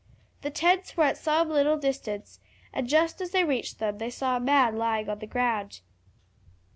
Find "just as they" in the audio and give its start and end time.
2.89-3.43